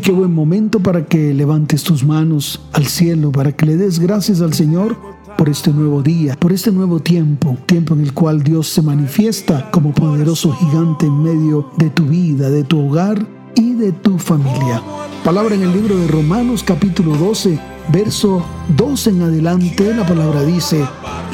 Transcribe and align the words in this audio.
Y 0.00 0.02
qué 0.02 0.12
buen 0.12 0.34
momento 0.34 0.80
para 0.80 1.04
que 1.04 1.34
levantes 1.34 1.82
tus 1.82 2.02
manos 2.04 2.58
al 2.72 2.86
cielo, 2.86 3.30
para 3.30 3.52
que 3.52 3.66
le 3.66 3.76
des 3.76 3.98
gracias 3.98 4.40
al 4.40 4.54
Señor 4.54 4.96
por 5.36 5.50
este 5.50 5.72
nuevo 5.72 6.00
día, 6.00 6.36
por 6.40 6.54
este 6.54 6.72
nuevo 6.72 7.00
tiempo, 7.00 7.58
tiempo 7.66 7.92
en 7.92 8.00
el 8.00 8.14
cual 8.14 8.42
Dios 8.42 8.66
se 8.68 8.80
manifiesta 8.80 9.70
como 9.70 9.92
poderoso 9.92 10.52
gigante 10.52 11.04
en 11.04 11.22
medio 11.22 11.70
de 11.76 11.90
tu 11.90 12.06
vida, 12.06 12.48
de 12.48 12.64
tu 12.64 12.88
hogar 12.88 13.26
y 13.54 13.74
de 13.74 13.92
tu 13.92 14.16
familia. 14.16 14.82
Palabra 15.22 15.54
en 15.54 15.64
el 15.64 15.72
libro 15.74 15.94
de 15.98 16.08
Romanos 16.08 16.62
capítulo 16.62 17.14
12, 17.16 17.60
verso 17.92 18.42
12 18.74 19.10
en 19.10 19.20
adelante, 19.20 19.94
la 19.94 20.06
palabra 20.06 20.44
dice, 20.44 20.82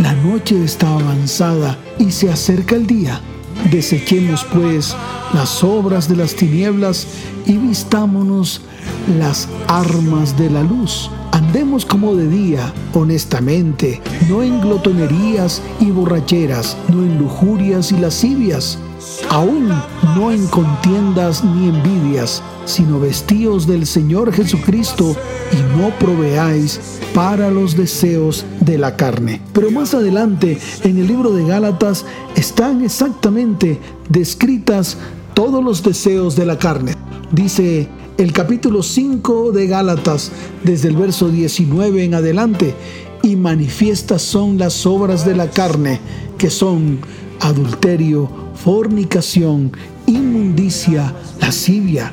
la 0.00 0.12
noche 0.24 0.64
está 0.64 0.92
avanzada 0.92 1.78
y 2.00 2.10
se 2.10 2.32
acerca 2.32 2.74
el 2.74 2.88
día. 2.88 3.20
Desechemos 3.70 4.44
pues 4.52 4.94
las 5.34 5.64
obras 5.64 6.08
de 6.08 6.16
las 6.16 6.34
tinieblas 6.34 7.06
y 7.46 7.56
vistámonos 7.56 8.60
las 9.18 9.48
armas 9.66 10.36
de 10.36 10.50
la 10.50 10.62
luz. 10.62 11.10
Andemos 11.32 11.84
como 11.84 12.14
de 12.14 12.28
día, 12.28 12.72
honestamente, 12.94 14.00
no 14.28 14.42
en 14.42 14.60
glotonerías 14.60 15.60
y 15.80 15.90
borracheras, 15.90 16.76
no 16.88 17.02
en 17.02 17.18
lujurias 17.18 17.92
y 17.92 17.98
lascivias, 17.98 18.78
aún 19.28 19.68
no 20.16 20.32
en 20.32 20.46
contiendas 20.46 21.44
ni 21.44 21.68
envidias, 21.68 22.42
sino 22.66 23.00
vestíos 23.00 23.66
del 23.66 23.86
Señor 23.86 24.32
Jesucristo 24.32 25.16
y 25.52 25.78
no 25.78 25.90
proveáis 25.98 26.80
para 27.14 27.50
los 27.50 27.76
deseos 27.76 28.44
de 28.60 28.76
la 28.76 28.96
carne. 28.96 29.40
Pero 29.54 29.70
más 29.70 29.94
adelante, 29.94 30.58
en 30.82 30.98
el 30.98 31.06
libro 31.06 31.32
de 31.32 31.46
Gálatas, 31.46 32.04
están 32.34 32.84
exactamente 32.84 33.80
descritas 34.10 34.98
todos 35.32 35.64
los 35.64 35.82
deseos 35.82 36.36
de 36.36 36.44
la 36.44 36.58
carne. 36.58 36.94
Dice 37.32 37.88
el 38.18 38.32
capítulo 38.32 38.82
5 38.82 39.52
de 39.52 39.66
Gálatas, 39.66 40.32
desde 40.64 40.88
el 40.88 40.96
verso 40.96 41.28
19 41.28 42.04
en 42.04 42.14
adelante, 42.14 42.74
y 43.22 43.36
manifiestas 43.36 44.22
son 44.22 44.58
las 44.58 44.86
obras 44.86 45.24
de 45.24 45.34
la 45.36 45.50
carne, 45.50 46.00
que 46.38 46.50
son 46.50 47.00
adulterio, 47.40 48.30
fornicación, 48.54 49.72
inmundicia, 50.06 51.12
lascivia, 51.40 52.12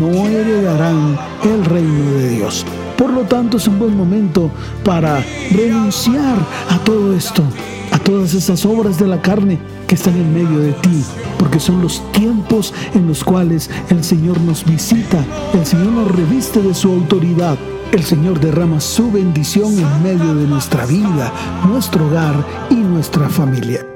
no 0.00 0.26
heredarán 0.26 1.18
el 1.44 1.64
reino 1.64 2.10
de 2.12 2.28
Dios. 2.30 2.64
Por 2.96 3.10
lo 3.10 3.22
tanto, 3.22 3.56
es 3.56 3.66
un 3.66 3.78
buen 3.78 3.96
momento 3.96 4.50
para 4.84 5.24
renunciar 5.50 6.36
a 6.70 6.78
todo 6.84 7.14
esto 7.14 7.42
a 7.92 7.98
todas 7.98 8.34
esas 8.34 8.64
obras 8.64 8.98
de 8.98 9.06
la 9.06 9.20
carne 9.20 9.58
que 9.86 9.94
están 9.94 10.16
en 10.16 10.32
medio 10.34 10.58
de 10.58 10.72
ti, 10.72 11.04
porque 11.38 11.60
son 11.60 11.82
los 11.82 12.02
tiempos 12.12 12.74
en 12.94 13.06
los 13.06 13.22
cuales 13.22 13.70
el 13.90 14.02
Señor 14.02 14.40
nos 14.40 14.64
visita, 14.64 15.24
el 15.52 15.64
Señor 15.64 15.92
nos 15.92 16.16
reviste 16.16 16.62
de 16.62 16.74
su 16.74 16.90
autoridad, 16.90 17.56
el 17.92 18.02
Señor 18.02 18.40
derrama 18.40 18.80
su 18.80 19.12
bendición 19.12 19.78
en 19.78 20.02
medio 20.02 20.34
de 20.34 20.46
nuestra 20.46 20.86
vida, 20.86 21.32
nuestro 21.68 22.06
hogar 22.06 22.34
y 22.70 22.76
nuestra 22.76 23.28
familia. 23.28 23.91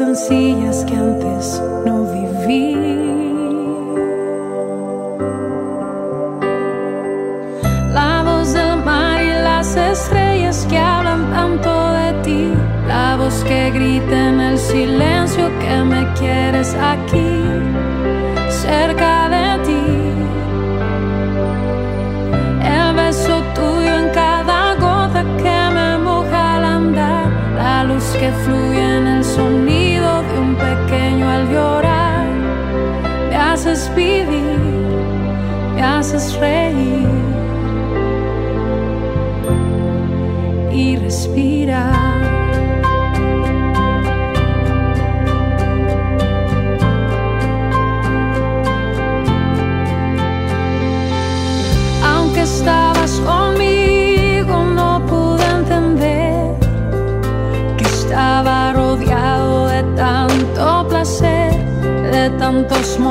Sencillas 0.00 0.82
que 0.86 0.96
antes 0.96 1.62
no 1.84 2.04
viví. 2.14 2.74
La 7.92 8.22
voz 8.22 8.54
del 8.54 8.82
mar 8.82 9.22
y 9.22 9.32
las 9.48 9.76
estrellas 9.76 10.66
que 10.70 10.78
hablan 10.78 11.30
tanto 11.30 11.70
de 11.98 12.08
ti. 12.24 12.42
La 12.88 13.16
voz 13.16 13.44
que 13.44 13.70
grita 13.72 14.16
en 14.30 14.40
el 14.40 14.58
silencio 14.58 15.50
que 15.62 15.76
me 15.92 16.02
quieres 16.18 16.74
aquí, 16.92 17.32
cerca 18.48 19.19
haces 33.70 33.94
vivir, 33.94 34.58
me 35.74 35.82
haces 35.82 36.34
reír 36.34 37.19
Πάμε 62.50 62.62
τόσο 62.62 63.02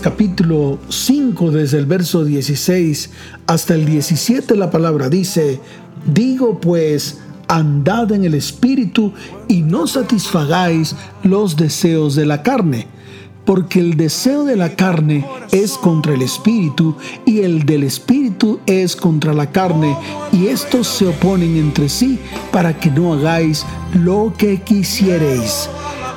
Capítulo 0.00 0.78
5, 0.90 1.50
desde 1.50 1.78
el 1.78 1.86
verso 1.86 2.24
16 2.24 3.10
hasta 3.48 3.74
el 3.74 3.84
17, 3.84 4.54
la 4.54 4.70
palabra 4.70 5.08
dice, 5.08 5.58
digo 6.06 6.60
pues, 6.60 7.18
andad 7.48 8.12
en 8.12 8.22
el 8.22 8.34
Espíritu 8.34 9.12
y 9.48 9.62
no 9.62 9.88
satisfagáis 9.88 10.94
los 11.24 11.56
deseos 11.56 12.14
de 12.14 12.26
la 12.26 12.44
carne, 12.44 12.86
porque 13.44 13.80
el 13.80 13.96
deseo 13.96 14.44
de 14.44 14.54
la 14.54 14.76
carne 14.76 15.26
es 15.50 15.72
contra 15.72 16.14
el 16.14 16.22
Espíritu 16.22 16.96
y 17.26 17.40
el 17.40 17.66
del 17.66 17.82
Espíritu 17.82 18.60
es 18.66 18.94
contra 18.94 19.32
la 19.32 19.50
carne, 19.50 19.96
y 20.30 20.46
estos 20.46 20.86
se 20.86 21.08
oponen 21.08 21.56
entre 21.56 21.88
sí 21.88 22.20
para 22.52 22.78
que 22.78 22.88
no 22.88 23.14
hagáis 23.14 23.66
lo 23.94 24.32
que 24.38 24.60
quisiereis. 24.62 25.68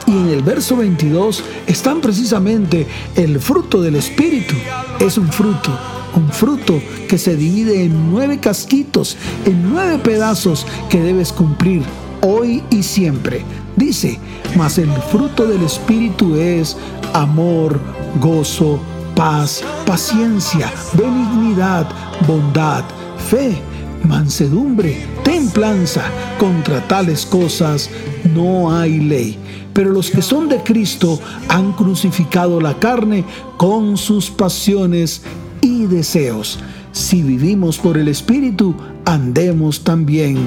Y 0.08 0.12
en 0.12 0.30
el 0.30 0.42
verso 0.42 0.78
22 0.78 1.44
están 1.68 2.02
precisamente 2.02 2.88
el 3.16 3.40
fruto 3.40 3.82
del 3.82 3.96
Espíritu. 3.96 4.56
Es 5.00 5.18
un 5.18 5.32
fruto 5.32 5.72
un 6.16 6.30
fruto 6.32 6.82
que 7.10 7.18
se 7.18 7.36
divide 7.36 7.84
en 7.84 8.10
nueve 8.12 8.40
casquitos, 8.40 9.18
en 9.46 9.70
nueve 9.70 10.00
pedazos 10.00 10.66
que 10.90 11.02
debes 11.02 11.32
cumplir 11.34 11.84
hoy 12.22 12.64
y 12.70 12.84
siempre. 12.84 13.44
Dice, 13.76 14.18
mas 14.56 14.78
el 14.78 14.92
fruto 15.12 15.46
del 15.46 15.64
Espíritu 15.64 16.36
es 16.38 16.78
amor, 17.14 17.80
gozo, 18.22 18.80
paz, 19.16 19.62
paciencia, 19.86 20.72
benignidad, 20.94 21.88
bondad, 22.26 22.84
fe, 23.30 23.58
mansedumbre, 24.04 25.06
templanza. 25.24 26.04
Contra 26.40 26.86
tales 26.88 27.26
cosas 27.26 27.90
no 28.36 28.76
hay 28.76 29.00
ley. 29.00 29.38
Pero 29.74 29.92
los 29.92 30.12
que 30.12 30.22
son 30.22 30.48
de 30.50 30.62
Cristo 30.62 31.20
han 31.48 31.74
crucificado 31.74 32.62
la 32.62 32.78
carne 32.78 33.24
con 33.58 33.98
sus 33.98 34.30
pasiones 34.30 35.24
y 35.62 35.86
deseos. 35.86 36.60
Si 36.92 37.24
vivimos 37.24 37.78
por 37.78 37.98
el 37.98 38.08
Espíritu, 38.08 38.76
andemos 39.06 39.84
también 39.84 40.38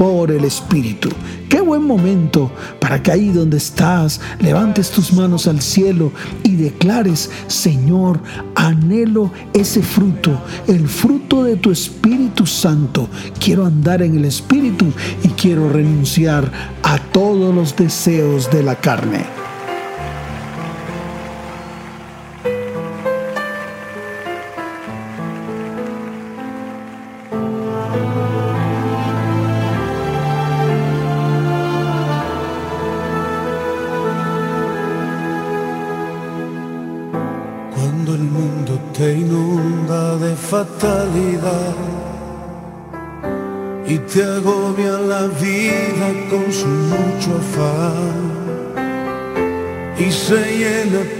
por 0.00 0.30
el 0.30 0.46
Espíritu. 0.46 1.10
Qué 1.50 1.60
buen 1.60 1.82
momento 1.82 2.50
para 2.80 3.02
que 3.02 3.12
ahí 3.12 3.28
donde 3.28 3.58
estás 3.58 4.18
levantes 4.40 4.88
tus 4.90 5.12
manos 5.12 5.46
al 5.46 5.60
cielo 5.60 6.10
y 6.42 6.56
declares, 6.56 7.30
Señor, 7.48 8.18
anhelo 8.54 9.30
ese 9.52 9.82
fruto, 9.82 10.40
el 10.68 10.88
fruto 10.88 11.44
de 11.44 11.56
tu 11.56 11.70
Espíritu 11.70 12.46
Santo. 12.46 13.10
Quiero 13.38 13.66
andar 13.66 14.00
en 14.00 14.16
el 14.16 14.24
Espíritu 14.24 14.86
y 15.22 15.28
quiero 15.28 15.68
renunciar 15.68 16.50
a 16.82 16.98
todos 17.12 17.54
los 17.54 17.76
deseos 17.76 18.50
de 18.50 18.62
la 18.62 18.76
carne. 18.76 19.39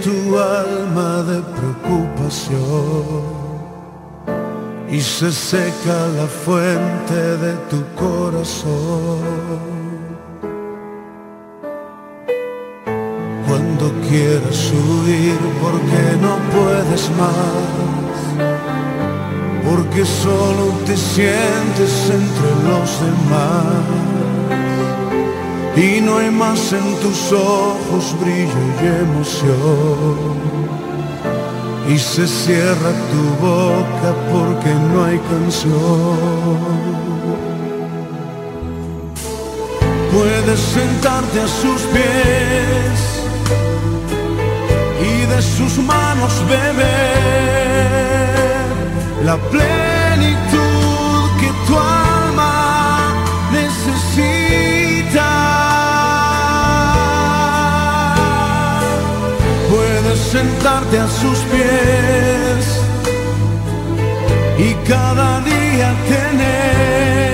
Tu 0.03 0.37
alma 0.37 1.23
de 1.23 1.41
preocupación 1.55 3.41
y 4.89 4.99
se 4.99 5.31
seca 5.31 6.07
la 6.17 6.27
fuente 6.27 7.37
de 7.37 7.53
tu 7.69 7.83
corazón. 7.95 9.19
Cuando 13.47 13.91
quieras 14.07 14.71
huir 14.71 15.39
porque 15.61 16.17
no 16.21 16.33
puedes 16.51 17.09
más 17.11 18.11
porque 19.71 20.05
solo 20.05 20.73
te 20.85 20.97
sientes 20.97 22.09
entre 22.09 22.49
los 22.69 22.89
demás 23.01 24.20
y 25.75 26.01
no 26.01 26.17
hay 26.17 26.29
más 26.29 26.73
en 26.73 26.95
tus 27.01 27.31
ojos 27.31 28.15
brillo 28.19 28.51
y 28.81 28.87
emoción 28.87 30.41
y 31.89 31.97
se 31.97 32.27
cierra 32.27 32.91
tu 33.11 33.23
boca 33.45 34.13
porque 34.31 34.73
no 34.93 35.03
hay 35.05 35.19
canción. 35.19 36.19
Puedes 40.13 40.59
sentarte 40.59 41.41
a 41.41 41.47
sus 41.47 41.81
pies 41.93 43.23
y 45.01 45.25
de 45.25 45.41
sus 45.41 45.77
manos 45.79 46.33
beber 46.47 46.81
la 49.23 49.37
plenitud 49.37 49.90
sentarte 60.61 60.99
a 60.99 61.07
sus 61.07 61.39
pies. 61.51 62.65
Y 64.59 64.73
cada 64.87 65.41
día 65.41 65.93
tener 66.07 67.30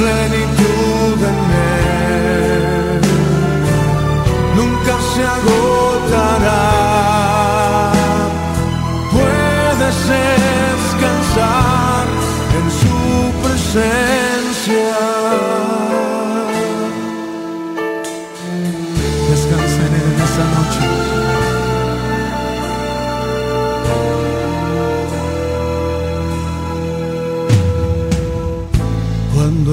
plenitud 0.00 1.18
en 1.32 1.38
él 1.76 3.00
nunca 4.56 4.94
se 5.12 5.22
agotará. 5.38 6.66
Puedes 9.12 9.96
descansar 10.88 12.04
en 12.58 12.66
su 12.80 12.96
presencia. 13.42 14.09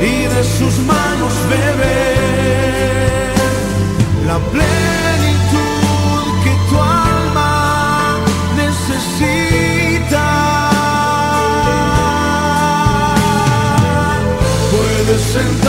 y 0.00 0.26
de 0.26 0.44
sus 0.44 0.78
manos 0.86 1.32
beber 1.48 3.32
la 4.26 4.38
plenitud 4.38 6.22
que 6.44 6.54
tu 6.68 6.76
alma 6.80 8.18
necesita. 8.56 10.26
Puedes 14.70 15.22
sentarte 15.22 15.67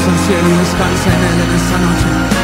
tus 0.00 0.06
manos 0.06 0.08
al 0.08 0.18
cielo 0.26 0.48
y 0.48 0.58
descansa 0.58 1.14
en 1.14 1.24
Él 1.24 1.40
en 1.40 1.56
esta 1.56 1.78
noche. 1.78 2.39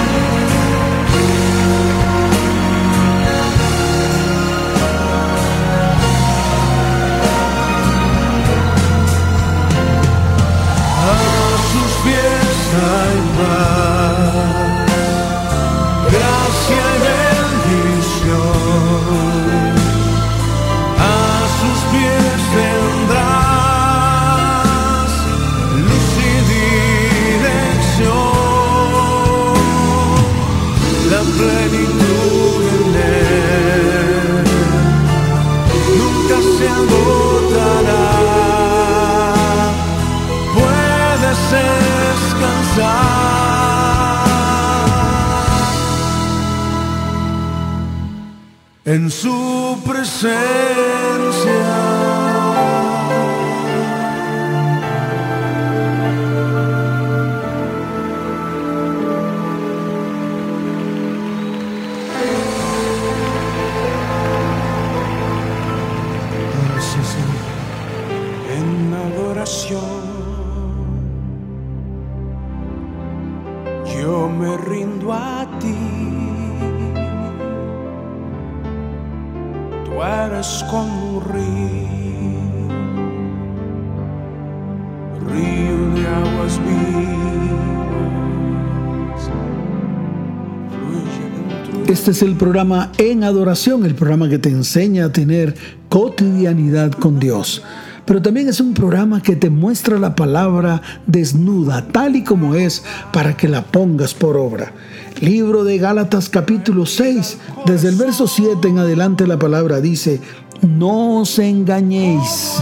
Este 92.07 92.25
es 92.25 92.31
el 92.31 92.37
programa 92.37 92.93
En 92.99 93.25
Adoración, 93.25 93.85
el 93.85 93.97
programa 93.97 94.29
que 94.29 94.39
te 94.39 94.49
enseña 94.49 95.07
a 95.07 95.13
tener 95.13 95.57
cotidianidad 95.89 96.93
con 96.93 97.19
Dios. 97.19 97.65
Pero 98.05 98.23
también 98.23 98.49
es 98.49 98.61
un 98.61 98.75
programa 98.75 99.21
que 99.21 99.35
te 99.35 99.51
muestra 99.51 99.99
la 99.99 100.15
palabra 100.15 100.81
desnuda, 101.09 101.89
tal 101.89 102.15
y 102.15 102.23
como 102.23 102.55
es, 102.55 102.85
para 103.13 103.37
que 103.37 103.49
la 103.49 103.65
pongas 103.65 104.15
por 104.15 104.37
obra. 104.37 104.73
Libro 105.21 105.65
de 105.65 105.79
Gálatas 105.79 106.29
capítulo 106.29 106.87
6, 106.87 107.39
desde 107.67 107.89
el 107.89 107.97
verso 107.97 108.29
7 108.29 108.69
en 108.69 108.79
adelante 108.79 109.27
la 109.27 109.41
palabra 109.41 109.81
dice, 109.81 110.21
no 110.63 111.23
os 111.23 111.41
engañéis, 111.41 112.59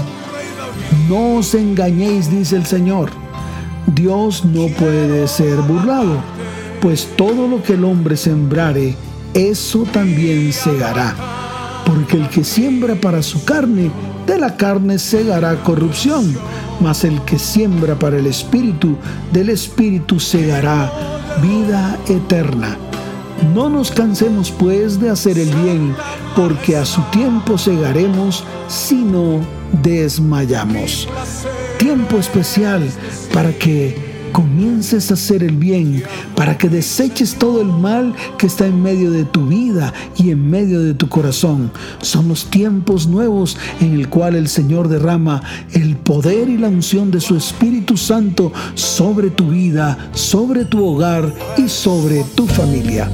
no 1.06 1.34
os 1.36 1.54
engañéis, 1.54 2.30
dice 2.30 2.56
el 2.56 2.64
Señor. 2.64 3.10
Dios 3.94 4.42
no 4.46 4.68
puede 4.68 5.28
ser 5.28 5.58
burlado, 5.58 6.16
pues 6.80 7.10
todo 7.14 7.46
lo 7.46 7.62
que 7.62 7.74
el 7.74 7.84
hombre 7.84 8.16
sembrare, 8.16 8.96
eso 9.34 9.84
también 9.92 10.52
segará. 10.52 11.14
Porque 11.84 12.16
el 12.16 12.28
que 12.28 12.44
siembra 12.44 12.94
para 12.94 13.22
su 13.22 13.44
carne, 13.44 13.90
de 14.26 14.38
la 14.38 14.56
carne 14.56 14.98
segará 14.98 15.62
corrupción, 15.62 16.34
mas 16.80 17.04
el 17.04 17.20
que 17.22 17.38
siembra 17.38 17.98
para 17.98 18.18
el 18.18 18.26
espíritu, 18.26 18.96
del 19.32 19.50
espíritu 19.50 20.18
segará 20.18 20.90
vida 21.42 21.98
eterna. 22.08 22.78
No 23.54 23.68
nos 23.68 23.90
cansemos 23.90 24.50
pues 24.50 24.98
de 24.98 25.10
hacer 25.10 25.38
el 25.38 25.54
bien, 25.56 25.94
porque 26.34 26.76
a 26.76 26.86
su 26.86 27.02
tiempo 27.10 27.58
segaremos 27.58 28.44
si 28.68 28.94
no 28.94 29.40
desmayamos. 29.82 31.08
Tiempo 31.78 32.16
especial 32.16 32.88
para 33.32 33.52
que 33.52 34.13
comiences 34.34 35.12
a 35.12 35.14
hacer 35.14 35.44
el 35.44 35.56
bien, 35.56 36.02
para 36.34 36.58
que 36.58 36.68
deseches 36.68 37.36
todo 37.36 37.62
el 37.62 37.68
mal 37.68 38.12
que 38.36 38.48
está 38.48 38.66
en 38.66 38.82
medio 38.82 39.12
de 39.12 39.24
tu 39.24 39.46
vida 39.46 39.94
y 40.16 40.30
en 40.30 40.50
medio 40.50 40.82
de 40.82 40.92
tu 40.92 41.08
corazón. 41.08 41.70
Son 42.02 42.26
los 42.26 42.46
tiempos 42.46 43.06
nuevos 43.06 43.56
en 43.80 43.94
el 43.94 44.08
cual 44.08 44.34
el 44.34 44.48
Señor 44.48 44.88
derrama 44.88 45.40
el 45.72 45.96
poder 45.96 46.48
y 46.48 46.58
la 46.58 46.68
unción 46.68 47.12
de 47.12 47.20
su 47.20 47.36
Espíritu 47.36 47.96
Santo 47.96 48.52
sobre 48.74 49.30
tu 49.30 49.50
vida, 49.50 50.10
sobre 50.12 50.64
tu 50.64 50.84
hogar 50.84 51.32
y 51.56 51.68
sobre 51.68 52.24
tu 52.34 52.48
familia. 52.48 53.08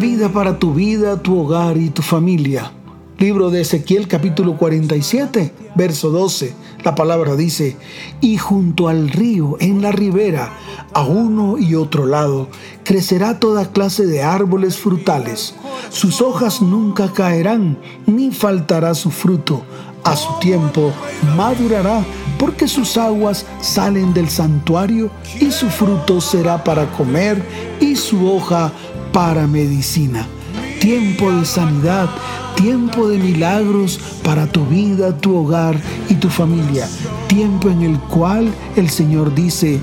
Vida 0.00 0.30
para 0.30 0.58
tu 0.58 0.72
vida, 0.72 1.20
tu 1.20 1.38
hogar 1.38 1.76
y 1.76 1.90
tu 1.90 2.00
familia. 2.00 2.72
Libro 3.18 3.50
de 3.50 3.60
Ezequiel 3.60 4.08
capítulo 4.08 4.56
47, 4.56 5.52
verso 5.74 6.10
12. 6.10 6.54
La 6.82 6.94
palabra 6.94 7.36
dice, 7.36 7.76
y 8.22 8.38
junto 8.38 8.88
al 8.88 9.10
río, 9.10 9.58
en 9.60 9.82
la 9.82 9.92
ribera, 9.92 10.54
a 10.94 11.02
uno 11.02 11.58
y 11.58 11.74
otro 11.74 12.06
lado, 12.06 12.48
crecerá 12.82 13.38
toda 13.38 13.72
clase 13.72 14.06
de 14.06 14.22
árboles 14.22 14.78
frutales. 14.78 15.54
Sus 15.90 16.22
hojas 16.22 16.62
nunca 16.62 17.12
caerán, 17.12 17.78
ni 18.06 18.30
faltará 18.30 18.94
su 18.94 19.10
fruto. 19.10 19.62
A 20.02 20.16
su 20.16 20.32
tiempo 20.40 20.94
madurará, 21.36 22.02
porque 22.38 22.66
sus 22.68 22.96
aguas 22.96 23.44
salen 23.60 24.14
del 24.14 24.30
santuario, 24.30 25.10
y 25.38 25.50
su 25.50 25.68
fruto 25.68 26.22
será 26.22 26.64
para 26.64 26.90
comer, 26.92 27.44
y 27.80 27.96
su 27.96 28.26
hoja 28.26 28.72
para 29.12 29.46
medicina. 29.46 30.26
Tiempo 30.80 31.30
de 31.30 31.44
sanidad, 31.44 32.08
tiempo 32.54 33.08
de 33.08 33.18
milagros 33.18 34.00
para 34.22 34.46
tu 34.46 34.64
vida, 34.66 35.16
tu 35.16 35.36
hogar 35.36 35.80
y 36.08 36.14
tu 36.14 36.28
familia. 36.28 36.88
Tiempo 37.28 37.68
en 37.70 37.82
el 37.82 37.98
cual 38.00 38.52
el 38.76 38.88
Señor 38.88 39.34
dice, 39.34 39.80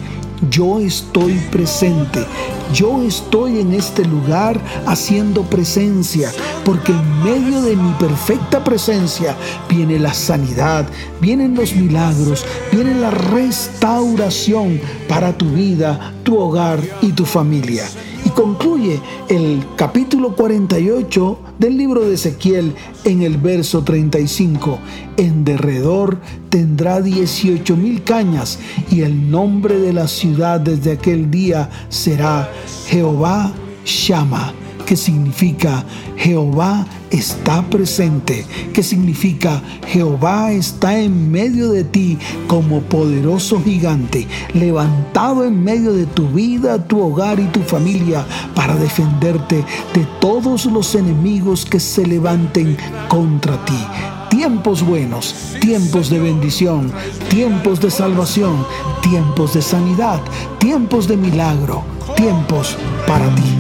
yo 0.50 0.80
estoy 0.80 1.34
presente, 1.52 2.26
yo 2.74 3.02
estoy 3.02 3.60
en 3.60 3.74
este 3.74 4.06
lugar 4.06 4.60
haciendo 4.86 5.44
presencia, 5.44 6.32
porque 6.66 6.92
en 6.92 7.24
medio 7.24 7.62
de 7.62 7.76
mi 7.76 7.92
perfecta 7.94 8.64
presencia 8.64 9.36
viene 9.70 10.00
la 10.00 10.14
sanidad, 10.14 10.86
vienen 11.22 11.56
los 11.56 11.76
milagros, 11.76 12.46
viene 12.72 12.96
la 12.96 13.12
restauración 13.12 14.80
para 15.08 15.38
tu 15.38 15.50
vida, 15.52 16.14
tu 16.24 16.38
hogar 16.38 16.80
y 17.02 17.12
tu 17.14 17.26
familia. 17.26 17.86
Y 18.26 18.30
concluye 18.30 19.00
el 19.30 19.64
capítulo 19.78 20.36
48 20.36 21.40
del 21.60 21.78
libro 21.78 22.02
de 22.02 22.16
Ezequiel 22.16 22.74
en 23.06 23.22
el 23.22 23.38
verso 23.38 23.84
35. 23.84 24.80
En 25.16 25.46
derredor 25.46 26.20
tendrá 26.50 27.02
18 27.02 27.78
mil 27.78 28.04
cañas 28.04 28.60
y 28.92 29.02
el 29.02 29.32
nombre 29.32 29.80
de 29.80 29.94
la 29.94 30.08
ciudad 30.08 30.60
desde 30.60 30.92
aquel 30.92 31.32
día 31.32 31.70
será 31.90 32.52
Jehová 32.88 33.52
Shama 33.86 34.54
que 34.88 34.96
significa 34.96 35.84
Jehová 36.16 36.88
está 37.12 37.62
presente, 37.70 38.46
que 38.74 38.82
significa 38.82 39.62
Jehová 39.86 40.54
está 40.54 40.98
en 40.98 41.30
medio 41.30 41.72
de 41.72 41.84
ti 41.84 42.18
como 42.48 42.82
poderoso 42.82 43.62
gigante, 43.62 44.26
levantado 44.54 45.44
en 45.44 45.62
medio 45.62 45.92
de 45.92 46.06
tu 46.06 46.30
vida, 46.30 46.88
tu 46.88 47.02
hogar 47.02 47.38
y 47.40 47.48
tu 47.48 47.60
familia 47.64 48.26
para 48.56 48.76
defenderte 48.76 49.58
de 49.94 50.08
todos 50.22 50.66
los 50.66 50.96
enemigos 50.96 51.66
que 51.66 51.82
se 51.82 52.08
levanten 52.08 52.78
contra 53.10 53.64
ti 53.66 54.17
tiempos 54.30 54.84
buenos, 54.84 55.36
tiempos 55.62 56.10
de 56.10 56.20
bendición, 56.20 56.92
tiempos 57.30 57.80
de 57.80 57.92
salvación, 57.92 58.66
tiempos 59.02 59.54
de 59.54 59.62
sanidad, 59.62 60.20
tiempos 60.60 61.08
de 61.08 61.18
milagro, 61.18 61.84
tiempos 62.16 62.78
para 63.08 63.34
ti. 63.36 63.57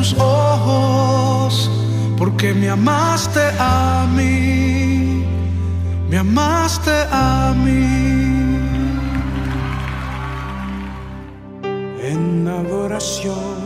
Tus 0.00 0.14
ojos, 0.18 1.70
porque 2.16 2.54
me 2.54 2.70
amaste 2.70 3.40
a 3.58 4.06
mí, 4.16 5.24
me 6.08 6.16
amaste 6.16 6.90
a 7.12 7.54
mí. 7.64 8.10
en 12.12 12.48
adoración. 12.48 13.60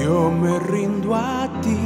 Yo 0.00 0.30
me 0.30 0.58
rindo 0.58 1.14
a 1.14 1.48
ti. 1.60 1.78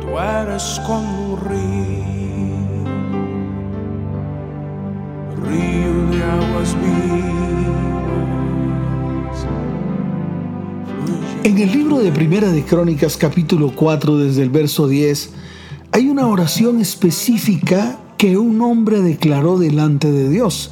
Tú 0.00 0.08
eres 0.18 0.80
como 0.86 1.34
un 1.34 1.40
río, 1.40 2.01
En 11.44 11.58
el 11.58 11.72
libro 11.72 11.98
de 11.98 12.12
Primera 12.12 12.52
de 12.52 12.62
Crónicas 12.62 13.16
capítulo 13.16 13.72
4 13.74 14.16
desde 14.16 14.44
el 14.44 14.50
verso 14.50 14.86
10 14.86 15.30
hay 15.90 16.08
una 16.08 16.28
oración 16.28 16.80
específica 16.80 17.98
que 18.16 18.38
un 18.38 18.60
hombre 18.60 19.00
declaró 19.00 19.58
delante 19.58 20.12
de 20.12 20.28
Dios. 20.28 20.70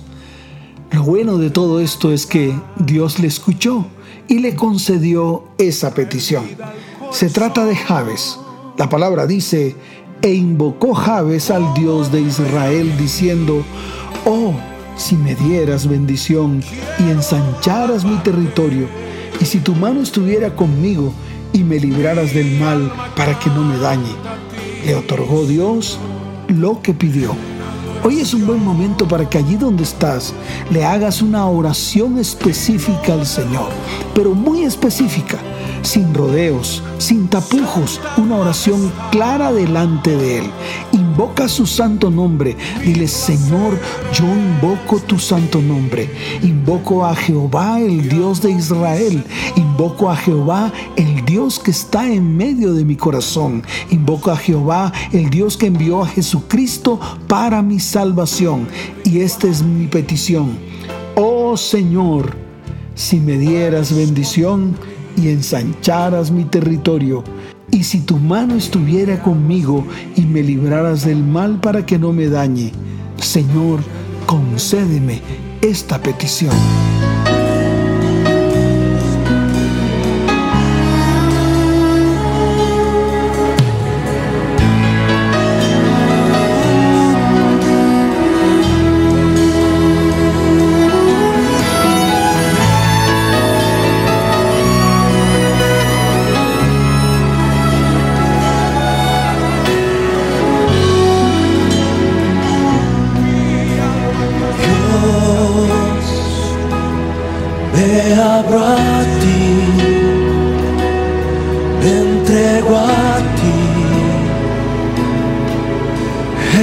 Lo 0.92 1.02
bueno 1.02 1.38
de 1.38 1.50
todo 1.50 1.80
esto 1.80 2.12
es 2.12 2.24
que 2.24 2.54
Dios 2.76 3.18
le 3.18 3.26
escuchó 3.26 3.84
y 4.28 4.38
le 4.38 4.54
concedió 4.54 5.42
esa 5.58 5.92
petición. 5.92 6.44
Se 7.10 7.30
trata 7.30 7.64
de 7.64 7.74
Jabes. 7.74 8.38
La 8.78 8.88
palabra 8.88 9.26
dice, 9.26 9.74
e 10.22 10.34
invocó 10.34 10.94
Jabes 10.94 11.50
al 11.50 11.74
Dios 11.74 12.12
de 12.12 12.20
Israel 12.20 12.96
diciendo, 12.96 13.64
oh, 14.24 14.54
si 14.96 15.16
me 15.16 15.34
dieras 15.34 15.88
bendición 15.88 16.62
y 17.00 17.10
ensancharas 17.10 18.04
mi 18.04 18.18
territorio, 18.18 18.86
y 19.40 19.46
si 19.46 19.58
tu 19.60 19.74
mano 19.74 20.02
estuviera 20.02 20.54
conmigo 20.54 21.12
y 21.52 21.64
me 21.64 21.80
libraras 21.80 22.34
del 22.34 22.58
mal 22.58 22.92
para 23.16 23.38
que 23.38 23.50
no 23.50 23.62
me 23.62 23.78
dañe. 23.78 24.14
Le 24.84 24.94
otorgó 24.94 25.46
Dios 25.46 25.98
lo 26.48 26.80
que 26.82 26.92
pidió. 26.92 27.34
Hoy 28.02 28.20
es 28.20 28.32
un 28.32 28.46
buen 28.46 28.64
momento 28.64 29.06
para 29.06 29.28
que 29.28 29.38
allí 29.38 29.56
donde 29.56 29.82
estás 29.82 30.32
le 30.70 30.84
hagas 30.84 31.20
una 31.20 31.46
oración 31.46 32.18
específica 32.18 33.12
al 33.12 33.26
Señor, 33.26 33.68
pero 34.14 34.34
muy 34.34 34.62
específica, 34.62 35.38
sin 35.82 36.14
rodeos, 36.14 36.82
sin 36.98 37.28
tapujos, 37.28 38.00
una 38.16 38.36
oración 38.36 38.90
clara 39.10 39.52
delante 39.52 40.16
de 40.16 40.38
Él. 40.38 40.50
Invoca 41.10 41.48
su 41.48 41.66
santo 41.66 42.08
nombre. 42.08 42.56
Dile, 42.84 43.08
Señor, 43.08 43.76
yo 44.12 44.24
invoco 44.26 45.00
tu 45.00 45.18
santo 45.18 45.60
nombre. 45.60 46.08
Invoco 46.40 47.04
a 47.04 47.16
Jehová, 47.16 47.80
el 47.80 48.08
Dios 48.08 48.40
de 48.40 48.52
Israel. 48.52 49.24
Invoco 49.56 50.08
a 50.08 50.14
Jehová, 50.14 50.72
el 50.94 51.24
Dios 51.24 51.58
que 51.58 51.72
está 51.72 52.08
en 52.08 52.36
medio 52.36 52.74
de 52.74 52.84
mi 52.84 52.94
corazón. 52.94 53.64
Invoco 53.90 54.30
a 54.30 54.36
Jehová, 54.36 54.92
el 55.12 55.30
Dios 55.30 55.56
que 55.56 55.66
envió 55.66 56.04
a 56.04 56.06
Jesucristo 56.06 57.00
para 57.26 57.60
mi 57.60 57.80
salvación. 57.80 58.68
Y 59.02 59.18
esta 59.18 59.48
es 59.48 59.64
mi 59.64 59.88
petición. 59.88 60.58
Oh 61.16 61.56
Señor, 61.56 62.36
si 62.94 63.18
me 63.18 63.36
dieras 63.36 63.92
bendición 63.92 64.76
y 65.16 65.28
ensancharas 65.28 66.30
mi 66.30 66.44
territorio, 66.44 67.24
y 67.70 67.84
si 67.84 68.00
tu 68.00 68.16
mano 68.16 68.54
estuviera 68.54 69.22
conmigo 69.22 69.86
y 70.16 70.22
me 70.22 70.42
libraras 70.42 71.04
del 71.04 71.22
mal 71.22 71.60
para 71.60 71.86
que 71.86 71.98
no 71.98 72.12
me 72.12 72.28
dañe, 72.28 72.72
Señor, 73.18 73.80
concédeme 74.26 75.20
esta 75.62 76.00
petición. 76.00 76.54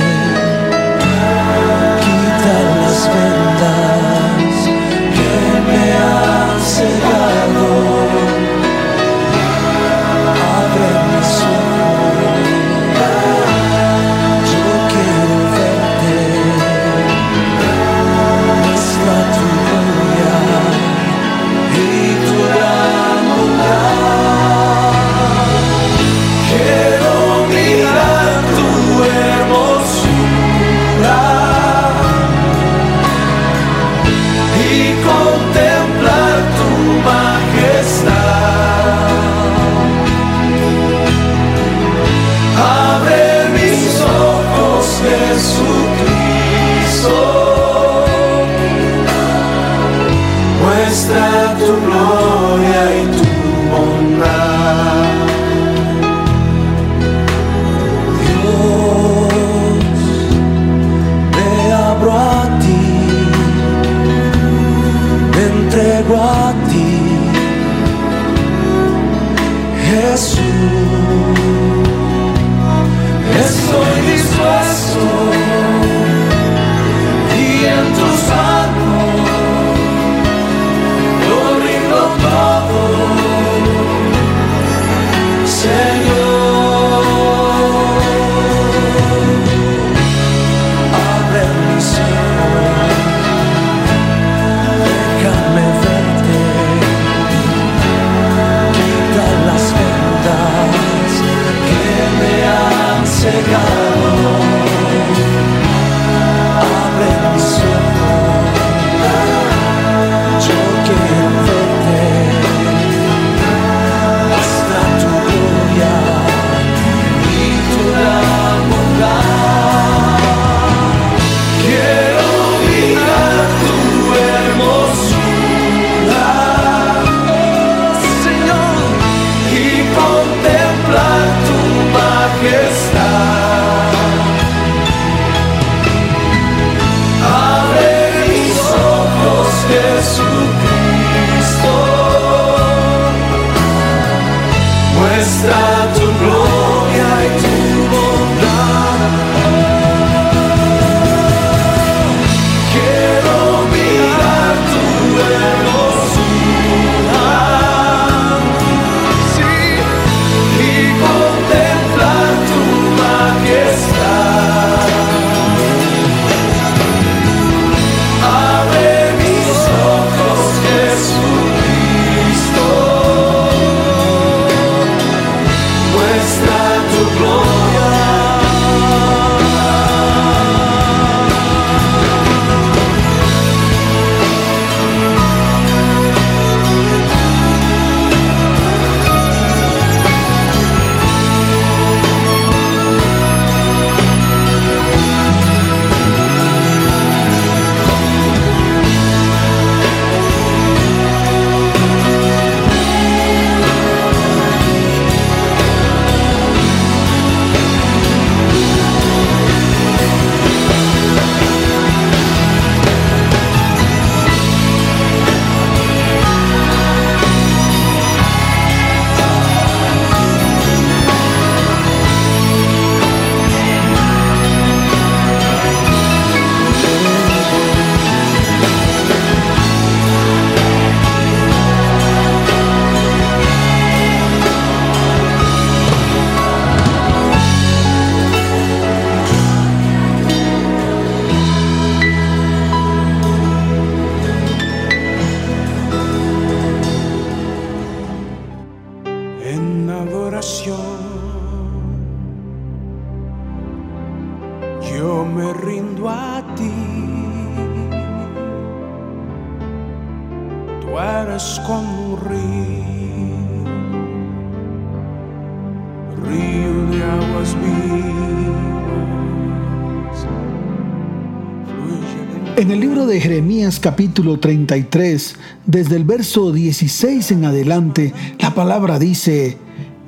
Capítulo 273.63 274.39
33, 274.41 275.35
desde 275.65 275.95
el 275.95 276.03
verso 276.03 276.51
16 276.51 277.31
en 277.31 277.45
adelante, 277.45 278.13
la 278.39 278.53
palabra 278.53 278.99
dice, 278.99 279.57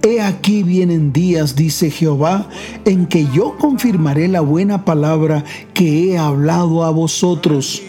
He 0.02 0.22
aquí 0.22 0.62
vienen 0.62 1.14
días, 1.14 1.56
dice 1.56 1.90
Jehová, 1.90 2.50
en 2.84 3.06
que 3.06 3.28
yo 3.34 3.58
confirmaré 3.58 4.28
la 4.28 4.42
buena 4.42 4.84
palabra 4.84 5.46
que 5.74 6.12
he 6.12 6.18
hablado 6.18 6.84
a 6.84 6.90
vosotros. 6.90 7.82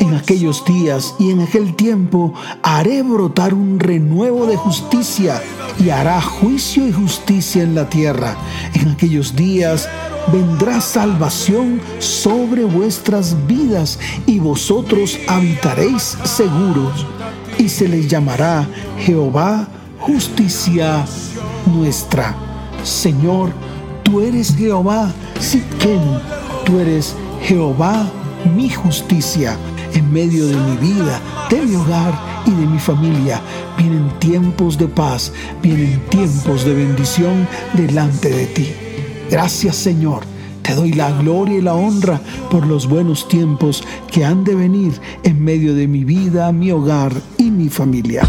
En 0.00 0.12
aquellos 0.12 0.64
días 0.64 1.14
y 1.20 1.30
en 1.30 1.40
aquel 1.40 1.76
tiempo 1.76 2.34
haré 2.64 3.02
brotar 3.02 3.54
un 3.54 3.78
renuevo 3.78 4.46
de 4.46 4.56
justicia 4.56 5.40
y 5.78 5.90
hará 5.90 6.20
juicio 6.20 6.86
y 6.88 6.92
justicia 6.92 7.62
en 7.62 7.76
la 7.76 7.88
tierra. 7.88 8.36
En 8.74 8.88
aquellos 8.88 9.36
días 9.36 9.88
vendrá 10.32 10.80
salvación 10.80 11.80
sobre 11.98 12.64
vuestras 12.64 13.36
vidas 13.46 13.98
y 14.26 14.38
vosotros 14.38 15.18
habitaréis 15.28 16.16
seguros 16.24 17.06
y 17.58 17.68
se 17.68 17.88
les 17.88 18.08
llamará 18.08 18.66
Jehová 18.98 19.68
justicia 20.00 21.04
nuestra. 21.66 22.34
Señor, 22.82 23.50
tú 24.02 24.20
eres 24.20 24.54
Jehová 24.56 25.12
Sitken, 25.40 26.00
tú 26.64 26.78
eres 26.78 27.14
Jehová 27.42 28.06
mi 28.54 28.68
justicia. 28.68 29.56
En 29.94 30.12
medio 30.12 30.46
de 30.46 30.56
mi 30.56 30.76
vida, 30.76 31.20
de 31.48 31.62
mi 31.62 31.74
hogar 31.74 32.12
y 32.44 32.50
de 32.50 32.66
mi 32.66 32.78
familia, 32.78 33.40
vienen 33.78 34.10
tiempos 34.18 34.76
de 34.76 34.88
paz, 34.88 35.32
vienen 35.62 36.00
tiempos 36.10 36.64
de 36.66 36.74
bendición 36.74 37.48
delante 37.72 38.28
de 38.28 38.46
ti. 38.46 38.85
Gracias 39.30 39.76
Señor. 39.76 40.24
Te 40.62 40.74
doy 40.74 40.92
la 40.92 41.10
gloria 41.20 41.58
y 41.58 41.62
la 41.62 41.74
honra 41.74 42.20
por 42.50 42.66
los 42.66 42.88
buenos 42.88 43.28
tiempos 43.28 43.84
que 44.10 44.24
han 44.24 44.42
de 44.42 44.56
venir 44.56 45.00
en 45.22 45.42
medio 45.42 45.74
de 45.74 45.86
mi 45.86 46.02
vida, 46.02 46.50
mi 46.50 46.72
hogar 46.72 47.12
y 47.38 47.50
mi 47.52 47.68
familia. 47.68 48.22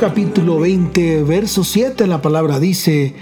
Capítulo 0.00 0.60
20, 0.60 1.24
verso 1.24 1.62
7, 1.62 2.06
la 2.06 2.22
palabra 2.22 2.58
dice, 2.58 3.14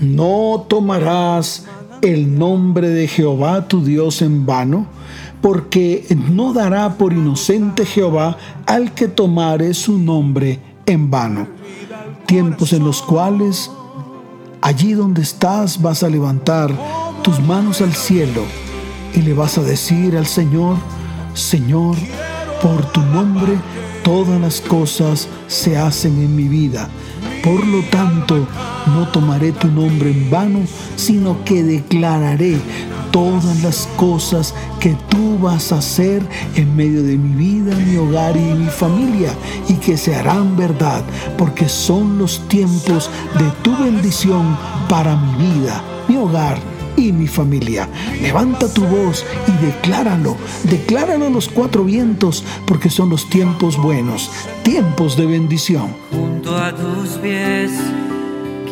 no 0.00 0.64
tomarás 0.66 1.66
el 2.00 2.38
nombre 2.38 2.88
de 2.88 3.06
Jehová 3.06 3.68
tu 3.68 3.84
Dios 3.84 4.22
en 4.22 4.46
vano, 4.46 4.86
porque 5.42 6.06
no 6.30 6.54
dará 6.54 6.96
por 6.96 7.12
inocente 7.12 7.84
Jehová 7.84 8.38
al 8.64 8.94
que 8.94 9.08
tomare 9.08 9.74
su 9.74 9.98
nombre 9.98 10.58
en 10.86 11.10
vano. 11.10 11.48
Tiempos 12.24 12.72
en 12.72 12.82
los 12.82 13.02
cuales 13.02 13.70
allí 14.62 14.94
donde 14.94 15.20
estás 15.20 15.82
vas 15.82 16.02
a 16.02 16.08
levantar 16.08 16.74
tus 17.20 17.40
manos 17.40 17.82
al 17.82 17.92
cielo 17.92 18.42
y 19.14 19.20
le 19.20 19.34
vas 19.34 19.58
a 19.58 19.62
decir 19.62 20.16
al 20.16 20.26
Señor, 20.26 20.78
Señor, 21.34 21.94
por 22.62 22.90
tu 22.90 23.02
nombre 23.02 23.58
todas 24.02 24.40
las 24.40 24.60
cosas 24.60 25.28
se 25.48 25.76
hacen 25.76 26.12
en 26.18 26.34
mi 26.34 26.48
vida. 26.48 26.88
Por 27.42 27.66
lo 27.66 27.82
tanto, 27.84 28.46
no 28.94 29.08
tomaré 29.08 29.52
tu 29.52 29.68
nombre 29.68 30.10
en 30.10 30.30
vano, 30.30 30.60
sino 30.96 31.44
que 31.44 31.62
declararé 31.62 32.56
todas 33.10 33.62
las 33.62 33.88
cosas 33.96 34.54
que 34.80 34.96
tú 35.08 35.38
vas 35.38 35.72
a 35.72 35.78
hacer 35.78 36.22
en 36.56 36.74
medio 36.74 37.02
de 37.02 37.16
mi 37.16 37.34
vida, 37.34 37.76
mi 37.76 37.96
hogar 37.96 38.36
y 38.36 38.40
mi 38.40 38.70
familia, 38.70 39.32
y 39.68 39.74
que 39.74 39.96
se 39.96 40.14
harán 40.14 40.56
verdad, 40.56 41.02
porque 41.36 41.68
son 41.68 42.18
los 42.18 42.40
tiempos 42.48 43.10
de 43.38 43.50
tu 43.62 43.76
bendición 43.76 44.56
para 44.88 45.16
mi 45.16 45.46
vida, 45.46 45.82
mi 46.08 46.16
hogar 46.16 46.58
y 46.96 47.12
mi 47.12 47.26
familia. 47.26 47.88
Levanta 48.20 48.72
tu 48.72 48.82
voz 48.82 49.24
y 49.46 49.64
decláralo, 49.64 50.36
decláralo 50.64 51.26
a 51.26 51.30
los 51.30 51.48
cuatro 51.48 51.84
vientos, 51.84 52.44
porque 52.66 52.90
son 52.90 53.10
los 53.10 53.28
tiempos 53.28 53.76
buenos, 53.76 54.30
tiempos 54.62 55.16
de 55.16 55.26
bendición. 55.26 55.94
Junto 56.10 56.56
a 56.56 56.74
tus 56.74 57.10
pies 57.22 57.70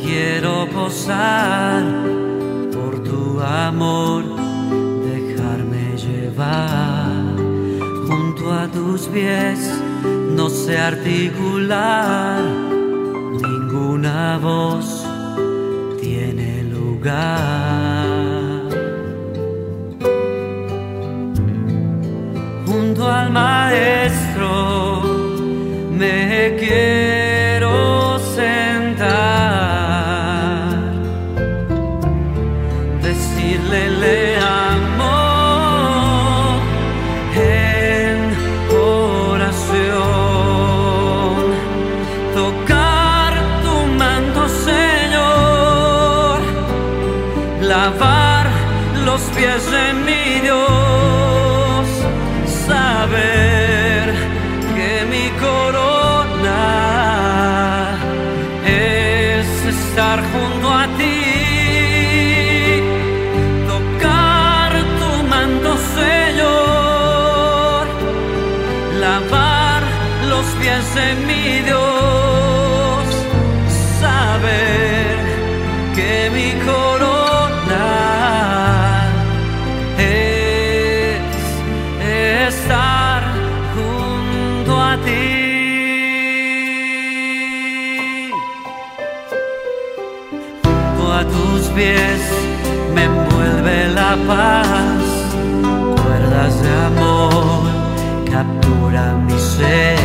quiero 0.03 0.69
posar 0.71 1.85
por 2.73 3.03
tu 3.03 3.41
amor, 3.41 4.25
dejarme 5.05 5.97
llevar. 5.97 7.37
Junto 8.09 8.53
a 8.53 8.69
tus 8.69 9.03
pies 9.03 9.71
no 10.41 10.49
sé 10.49 10.79
articular, 10.79 12.43
ninguna 13.43 14.39
voz 14.39 15.07
tiene 16.01 16.65
lugar. 16.65 17.90
Al 23.11 23.31
maestro 23.31 24.10
capturan 98.41 99.27
mi 99.27 99.39
ser. 99.39 99.99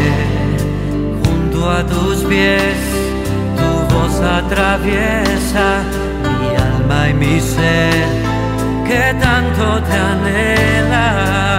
Junto 1.24 1.60
a 1.70 1.80
tus 1.92 2.18
pies 2.30 2.80
tu 3.58 3.70
voz 3.94 4.16
atraviesa 4.40 5.68
mi 6.42 6.50
alma 6.72 7.10
y 7.10 7.14
mi 7.14 7.40
ser, 7.40 8.06
que 8.88 9.04
tanto 9.26 9.66
te 9.88 9.96
anhela. 10.14 11.55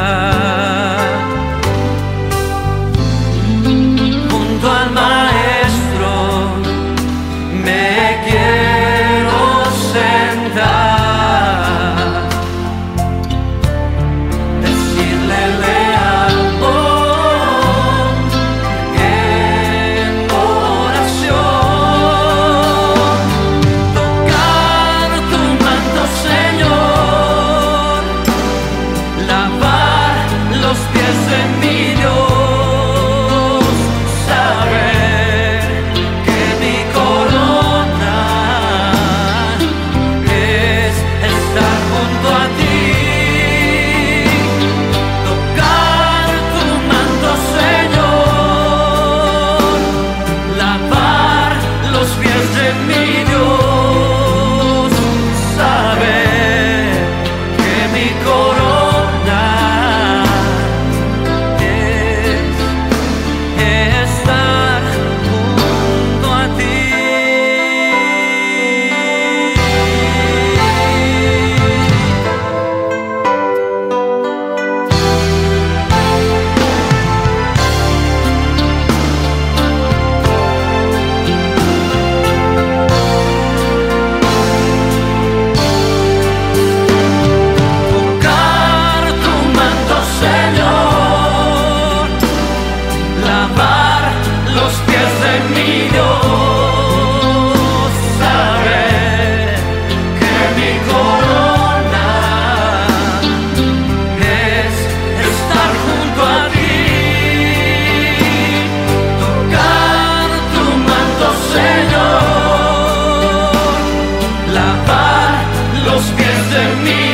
to 116.56 116.76
me. 116.84 117.05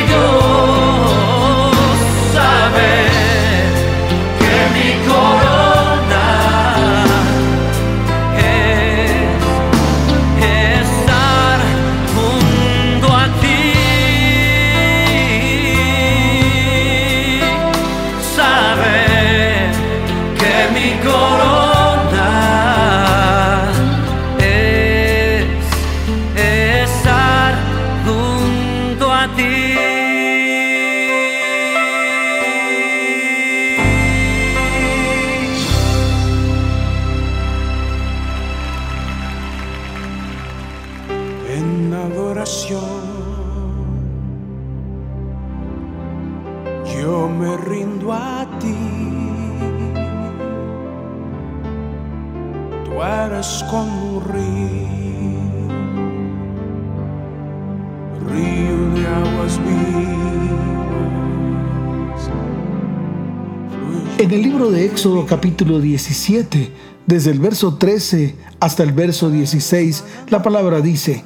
Capítulo 65.25 65.79
17, 65.79 66.71
desde 67.05 67.31
el 67.31 67.39
verso 67.39 67.75
13 67.75 68.35
hasta 68.59 68.83
el 68.83 68.91
verso 68.93 69.29
16, 69.29 70.03
la 70.29 70.41
palabra 70.41 70.81
dice, 70.81 71.23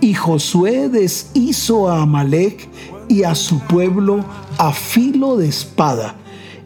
y 0.00 0.14
Josué 0.14 0.88
deshizo 0.88 1.88
a 1.88 2.02
Amalek 2.02 2.68
y 3.08 3.24
a 3.24 3.34
su 3.34 3.58
pueblo 3.60 4.24
a 4.58 4.72
filo 4.72 5.36
de 5.36 5.48
espada. 5.48 6.16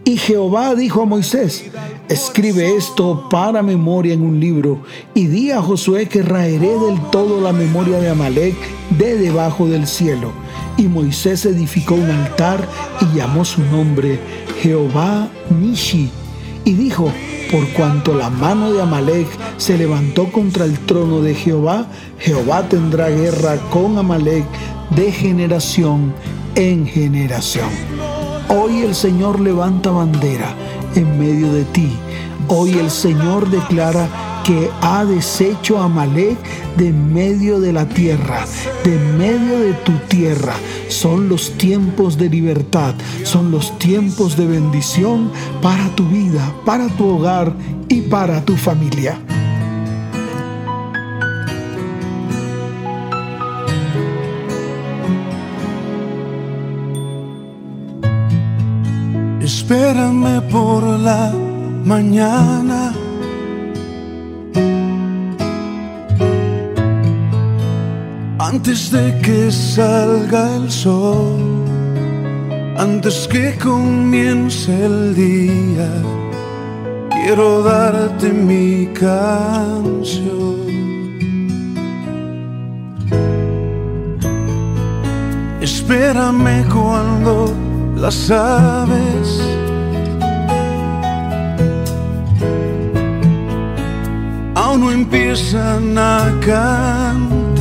Y 0.05 0.17
Jehová 0.17 0.75
dijo 0.75 1.03
a 1.03 1.07
Moisés, 1.07 1.65
escribe 2.09 2.77
esto 2.77 3.29
para 3.31 3.63
memoria 3.63 4.15
en 4.15 4.23
un 4.23 4.41
libro, 4.41 4.83
y 5.15 5.27
di 5.27 5.53
a 5.53 5.63
Josué 5.63 6.09
que 6.09 6.23
raeré 6.23 6.79
del 6.79 7.01
todo 7.11 7.41
la 7.41 7.53
memoria 7.53 7.99
de 8.01 8.11
Amalek 8.11 8.57
de 8.99 9.17
debajo 9.17 9.67
del 9.67 9.87
cielo. 9.87 10.33
Y 10.77 10.89
Moisés 10.89 11.45
edificó 11.47 11.95
un 11.95 12.11
altar 12.11 12.69
y 13.01 13.17
llamó 13.17 13.45
su 13.45 13.63
nombre 13.63 14.19
Jehová 14.61 15.29
Nishi, 15.51 16.11
y 16.65 16.75
dijo, 16.75 17.13
por 17.51 17.67
cuanto 17.69 18.15
la 18.15 18.31
mano 18.31 18.73
de 18.73 18.83
Amalek 18.83 19.27
se 19.57 19.77
levantó 19.77 20.31
contra 20.31 20.65
el 20.65 20.79
trono 20.79 21.21
de 21.21 21.35
Jehová, 21.35 21.87
Jehová 22.19 22.69
tendrá 22.69 23.09
guerra 23.09 23.57
con 23.71 23.99
Amalek 23.99 24.45
de 24.91 25.13
generación 25.13 26.15
en 26.55 26.87
generación. 26.87 27.69
Hoy 28.49 28.83
el 28.83 28.95
Señor 28.95 29.41
levanta 29.41 29.91
bandera 29.91 30.55
en 30.95 31.19
medio 31.19 31.53
de 31.53 31.65
ti. 31.65 31.91
Hoy 32.49 32.73
el 32.73 32.91
Señor 32.91 33.51
declara 33.51 34.09
que 34.45 34.71
ha 34.81 35.05
deshecho 35.05 35.79
a 35.79 35.85
Amalek 35.85 36.37
de 36.77 36.93
medio 36.93 37.61
de 37.61 37.73
la 37.73 37.89
tierra, 37.89 38.45
de 38.85 38.99
medio 39.17 39.59
de 39.61 39.73
tu 39.75 39.93
tierra. 40.09 40.55
Son 40.93 41.29
los 41.29 41.53
tiempos 41.57 42.19
de 42.19 42.29
libertad, 42.29 42.95
son 43.25 43.51
los 43.51 43.77
tiempos 43.79 44.37
de 44.37 44.47
bendición 44.47 45.33
para 45.63 45.89
tu 45.97 46.07
vida, 46.07 46.55
para 46.67 46.87
tu 46.89 47.07
hogar 47.07 47.55
y 47.89 48.03
para 48.03 48.45
tu 48.45 48.57
familia. 48.57 49.19
Espérame 59.41 60.43
por 60.51 60.85
la 61.01 61.33
mañana 61.85 62.82
antes 68.53 68.91
de 68.91 69.19
que 69.23 69.51
salga 69.51 70.57
el 70.57 70.71
sol, 70.71 71.65
antes 72.77 73.27
que 73.27 73.57
comience 73.57 74.71
el 74.85 75.15
día, 75.15 75.91
quiero 77.11 77.63
darte 77.63 78.29
mi 78.31 78.89
canción. 78.89 80.53
Espérame 85.63 86.69
cuando 86.69 87.55
las 87.97 88.31
aves 88.31 89.29
aún 94.55 94.81
no 94.81 94.91
empiezan 94.91 95.97
a 95.97 96.31
cantar 96.45 97.52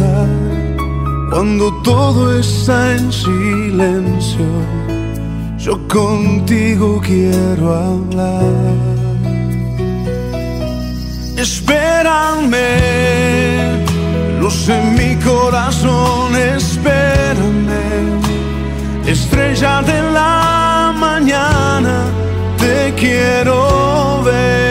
cuando 1.31 1.71
todo 1.81 2.37
está 2.37 2.91
en 2.97 3.09
silencio, 3.09 4.45
yo 5.57 5.79
contigo 5.87 6.99
quiero 7.01 7.73
hablar. 7.73 8.43
Espérame, 11.37 12.57
luz 14.41 14.67
en 14.67 14.93
mi 14.95 15.15
corazón, 15.23 16.35
espérame, 16.35 17.79
estrella 19.07 19.81
de 19.83 20.01
la 20.11 20.93
mañana, 20.97 22.03
te 22.57 22.93
quiero 22.95 24.21
ver. 24.25 24.70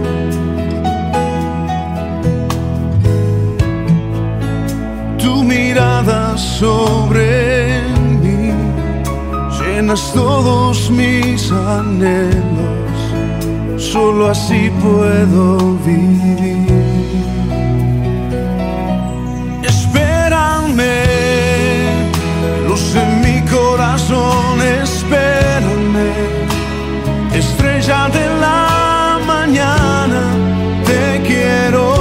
mirada 5.71 6.37
sobre 6.37 7.81
mí, 8.21 8.51
llenas 9.57 10.11
todos 10.13 10.89
mis 10.91 11.49
anhelos, 11.49 12.99
solo 13.77 14.29
así 14.29 14.69
puedo 14.83 15.77
vivir. 15.85 16.67
Espérame, 19.73 20.97
luz 22.67 22.95
en 23.03 23.11
mi 23.25 23.37
corazón, 23.49 24.61
espérame, 24.83 26.11
estrella 27.33 28.09
de 28.09 28.25
la 28.43 29.19
mañana, 29.25 30.21
te 30.85 31.21
quiero 31.25 32.00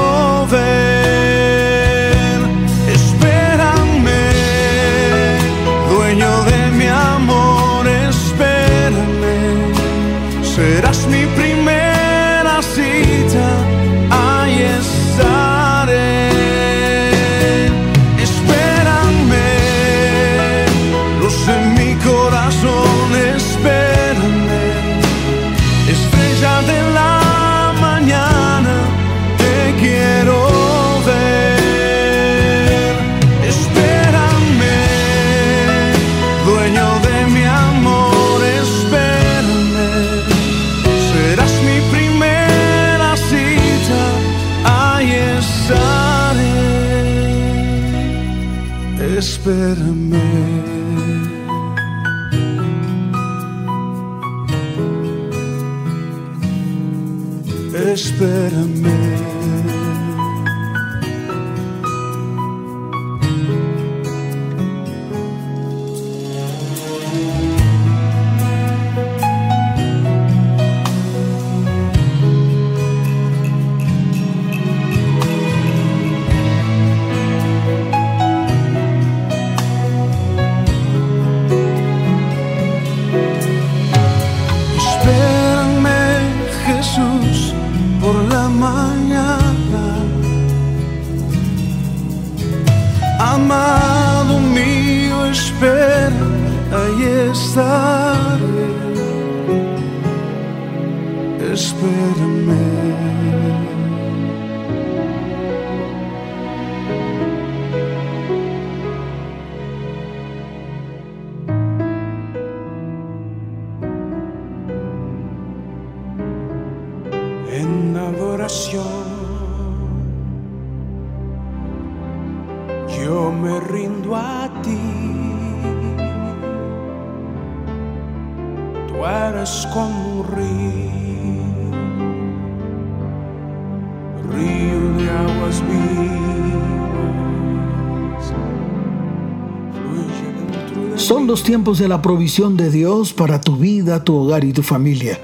de 141.78 141.88
la 141.88 142.02
provisión 142.02 142.56
de 142.56 142.70
Dios 142.70 143.12
para 143.12 143.40
tu 143.40 143.56
vida, 143.56 144.02
tu 144.02 144.16
hogar 144.16 144.44
y 144.44 144.52
tu 144.52 144.62
familia. 144.62 145.18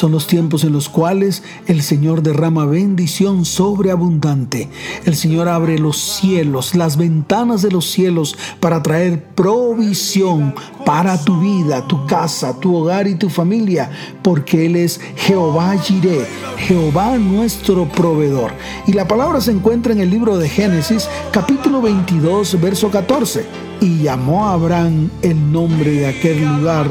Son 0.00 0.12
los 0.12 0.26
tiempos 0.26 0.64
en 0.64 0.72
los 0.72 0.88
cuales 0.88 1.42
el 1.66 1.82
Señor 1.82 2.22
derrama 2.22 2.64
bendición 2.64 3.44
sobreabundante. 3.44 4.70
El 5.04 5.14
Señor 5.14 5.46
abre 5.46 5.78
los 5.78 5.98
cielos, 5.98 6.74
las 6.74 6.96
ventanas 6.96 7.60
de 7.60 7.70
los 7.70 7.84
cielos 7.90 8.34
para 8.60 8.82
traer 8.82 9.22
provisión 9.22 10.54
para 10.86 11.22
tu 11.22 11.38
vida, 11.40 11.86
tu 11.86 12.06
casa, 12.06 12.58
tu 12.58 12.76
hogar 12.76 13.08
y 13.08 13.16
tu 13.16 13.28
familia, 13.28 13.90
porque 14.22 14.64
Él 14.64 14.76
es 14.76 15.02
Jehová 15.16 15.76
Jireh, 15.76 16.26
Jehová 16.56 17.18
nuestro 17.18 17.86
proveedor. 17.86 18.52
Y 18.86 18.94
la 18.94 19.06
palabra 19.06 19.42
se 19.42 19.50
encuentra 19.50 19.92
en 19.92 20.00
el 20.00 20.08
libro 20.08 20.38
de 20.38 20.48
Génesis, 20.48 21.10
capítulo 21.30 21.82
22, 21.82 22.58
verso 22.58 22.90
14. 22.90 23.44
Y 23.82 24.04
llamó 24.04 24.46
a 24.46 24.54
Abraham 24.54 25.10
el 25.20 25.52
nombre 25.52 25.90
de 25.90 26.06
aquel 26.06 26.42
lugar, 26.42 26.88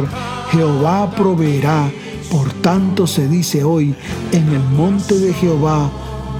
Jehová 0.52 1.10
proveerá 1.16 1.90
por 2.30 2.52
tanto 2.62 3.08
se 3.08 3.28
dice 3.28 3.64
hoy, 3.64 3.96
en 4.32 4.50
el 4.50 4.64
monte 4.76 5.18
de 5.18 5.34
Jehová 5.34 5.90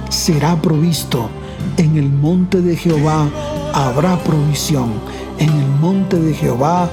será 0.08 0.60
provisto, 0.60 1.28
en 1.76 1.96
el 1.96 2.08
monte 2.08 2.60
de 2.60 2.76
Jehová 2.76 3.28
habrá 3.74 4.16
provisión, 4.22 4.92
en 5.38 5.50
el 5.50 5.68
monte 5.80 6.18
de 6.18 6.34
Jehová 6.34 6.88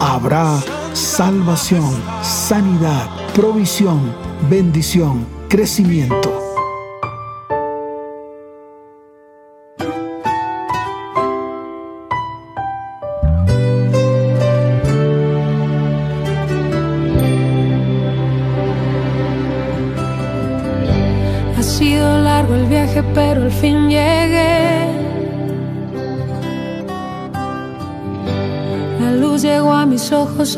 habrá 0.00 0.58
salvación, 0.92 1.90
sanidad, 2.22 3.08
provisión, 3.34 4.00
bendición, 4.48 5.26
crecimiento. 5.48 6.39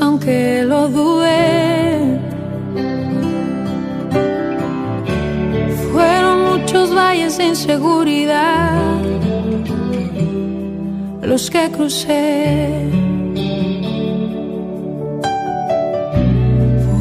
Aunque 0.01 0.63
lo 0.65 0.89
dudé. 0.89 2.21
Fueron 5.91 6.37
muchos 6.53 6.95
valles 6.95 7.37
de 7.37 7.47
inseguridad 7.47 8.71
los 11.23 11.51
que 11.51 11.69
crucé. 11.73 12.89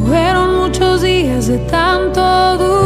Fueron 0.04 0.56
muchos 0.62 1.02
días 1.02 1.46
de 1.46 1.58
tanto 1.58 2.20
duda 2.58 2.81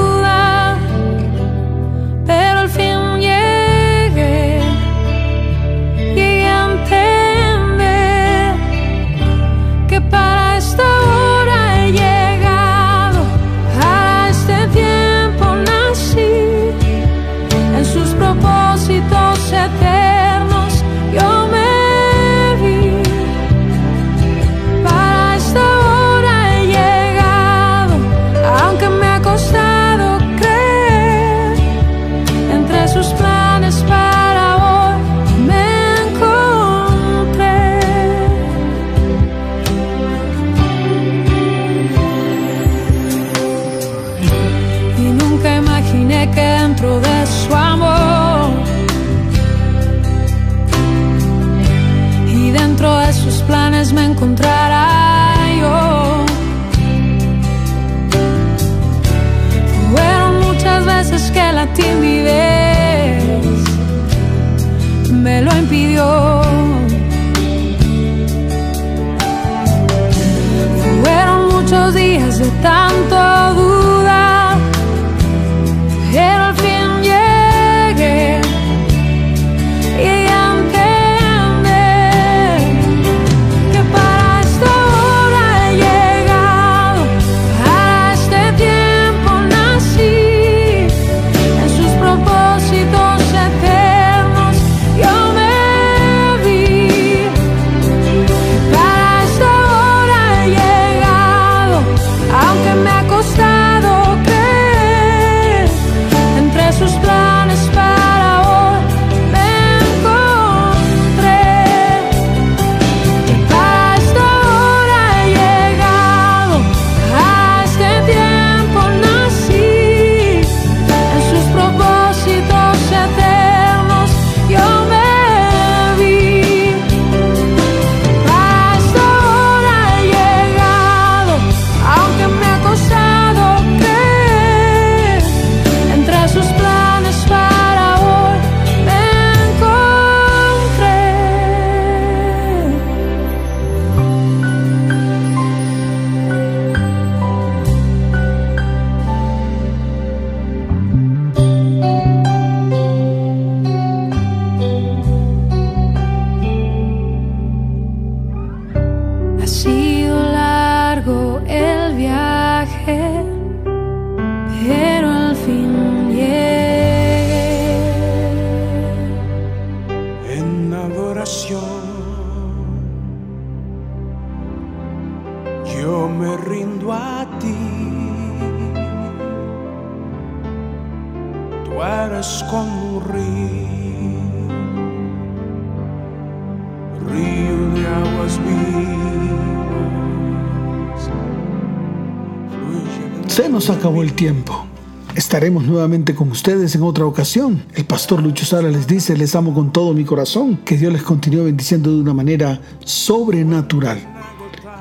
el 194.02 194.12
tiempo. 194.12 194.66
Estaremos 195.14 195.64
nuevamente 195.64 196.14
con 196.14 196.30
ustedes 196.30 196.74
en 196.74 196.82
otra 196.82 197.06
ocasión. 197.06 197.62
El 197.74 197.86
pastor 197.86 198.22
Lucho 198.22 198.44
Sara 198.44 198.68
les 198.68 198.86
dice, 198.86 199.16
les 199.16 199.34
amo 199.34 199.54
con 199.54 199.72
todo 199.72 199.94
mi 199.94 200.04
corazón, 200.04 200.58
que 200.58 200.76
Dios 200.76 200.92
les 200.92 201.02
continúe 201.02 201.44
bendiciendo 201.44 201.90
de 201.90 202.00
una 202.00 202.12
manera 202.12 202.60
sobrenatural. 202.84 203.98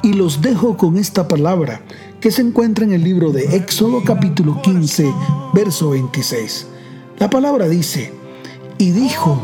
Y 0.04 0.14
los 0.14 0.42
dejo 0.42 0.76
con 0.76 0.98
esta 0.98 1.28
palabra 1.28 1.82
que 2.20 2.32
se 2.32 2.42
encuentra 2.42 2.84
en 2.84 2.94
el 2.94 3.04
libro 3.04 3.32
de 3.32 3.56
Éxodo 3.56 4.04
capítulo 4.04 4.62
15, 4.62 5.14
verso 5.54 5.92
26. 5.92 6.68
La 7.20 7.30
palabra 7.30 7.70
dice, 7.70 8.12
y 8.78 8.92
dijo, 8.92 9.42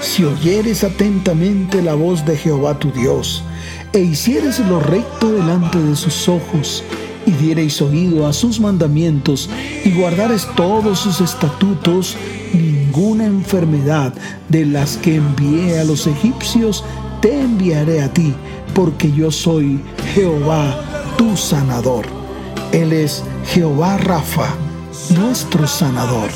si 0.00 0.24
oyeres 0.24 0.84
atentamente 0.84 1.82
la 1.82 1.94
voz 1.94 2.24
de 2.24 2.36
Jehová 2.36 2.78
tu 2.78 2.92
Dios, 2.92 3.42
e 3.92 4.00
hicieres 4.00 4.60
lo 4.60 4.78
recto 4.78 5.32
delante 5.32 5.78
de 5.78 5.96
sus 5.96 6.28
ojos, 6.28 6.84
y 7.28 7.32
diereis 7.32 7.82
oído 7.82 8.26
a 8.26 8.32
sus 8.32 8.58
mandamientos 8.58 9.50
y 9.84 9.92
guardares 9.92 10.48
todos 10.56 11.00
sus 11.00 11.20
estatutos, 11.20 12.16
ninguna 12.54 13.26
enfermedad 13.26 14.14
de 14.48 14.64
las 14.64 14.96
que 14.96 15.16
envié 15.16 15.78
a 15.78 15.84
los 15.84 16.06
egipcios 16.06 16.84
te 17.20 17.38
enviaré 17.38 18.02
a 18.02 18.10
ti, 18.12 18.34
porque 18.74 19.12
yo 19.12 19.30
soy 19.30 19.78
Jehová 20.14 20.80
tu 21.18 21.36
sanador. 21.36 22.06
Él 22.72 22.94
es 22.94 23.22
Jehová 23.46 23.98
Rafa, 23.98 24.54
nuestro 25.10 25.66
sanador. 25.66 26.30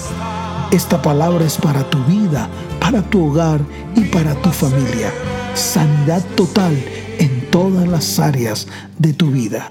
Esta 0.73 1.01
palabra 1.01 1.47
es 1.47 1.57
para 1.57 1.89
tu 1.89 2.03
vida, 2.05 2.51
para 2.81 3.01
tu 3.03 3.31
hogar 3.31 3.61
y 3.97 4.03
para 4.03 4.35
tu 4.35 4.51
familia. 4.51 5.11
Sanidad 5.55 6.23
total 6.35 6.77
en 7.19 7.51
todas 7.51 7.89
las 7.89 8.19
áreas 8.19 8.67
de 8.99 9.15
tu 9.15 9.31
vida. 9.31 9.71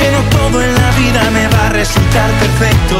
que 0.00 0.10
no 0.10 0.20
todo 0.36 0.62
en 0.62 0.74
la 0.74 0.90
vida 0.92 1.22
me 1.30 1.46
va 1.48 1.66
a 1.66 1.70
resultar 1.70 2.30
perfecto. 2.44 2.96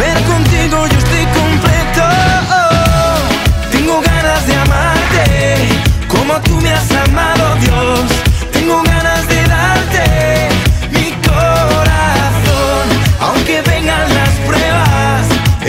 Pero 0.00 0.18
contigo 0.32 0.76
yo 0.92 0.98
estoy 1.04 1.24
completo. 1.40 2.04
Tengo 3.72 4.00
ganas 4.00 4.46
de 4.46 4.54
amarte 4.64 5.24
como 6.14 6.32
tú 6.46 6.54
me 6.64 6.70
has 6.72 6.90
amado, 7.06 7.44
Dios. 7.64 8.00
Tengo 8.52 8.82
ganas 8.82 9.22
de 9.32 9.40
darte 9.54 10.04
mi 10.96 11.08
corazón. 11.28 12.84
Aunque 13.26 13.62
vengan 13.72 14.06
las 14.18 14.32
pruebas, 14.48 15.22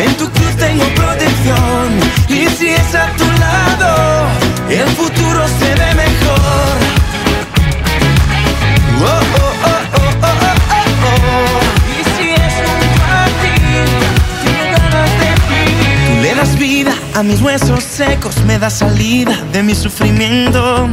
en 0.04 0.12
tu 0.20 0.26
cruz 0.36 0.56
tengo 0.58 0.86
protección. 1.02 1.88
Y 2.30 2.42
si 2.58 2.68
es 2.70 2.96
a 2.96 3.08
tu 3.20 3.28
lado, 3.46 3.92
el 4.70 4.88
futuro 4.90 5.05
a 17.16 17.24
mis 17.24 17.42
huesos 17.42 17.82
secos, 17.82 18.36
me 18.46 18.60
das 18.60 18.80
salida 18.80 19.40
de 19.54 19.64
mi 19.64 19.74
sufrimiento. 19.74 20.90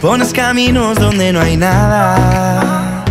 Pones 0.00 0.32
caminos 0.32 0.98
donde 0.98 1.32
no 1.32 1.40
hay 1.40 1.56
nada. 1.56 3.04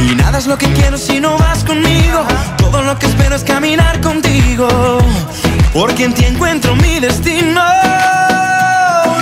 Y 0.00 0.14
nada 0.16 0.38
es 0.38 0.46
lo 0.48 0.58
que 0.58 0.66
quiero 0.72 0.98
si 0.98 1.20
no 1.20 1.38
vas 1.38 1.62
conmigo. 1.62 2.24
Todo 2.56 2.82
lo 2.82 2.98
que 2.98 3.06
espero 3.06 3.36
es 3.36 3.44
caminar 3.44 4.00
contigo. 4.00 4.68
Porque 5.72 6.04
en 6.04 6.14
ti 6.14 6.24
encuentro 6.24 6.74
mi 6.74 6.98
destino. 6.98 7.62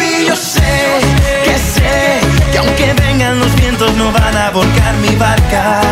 Y 0.01 0.27
yo 0.27 0.35
sé 0.35 1.01
que 1.45 1.59
sé 1.59 2.21
que 2.53 2.59
aunque 2.59 2.95
vengan 2.95 3.39
los 3.39 3.55
vientos 3.57 3.95
no 3.97 4.11
van 4.13 4.35
a 4.35 4.51
volcar 4.51 4.95
mi 4.97 5.15
barca. 5.17 5.83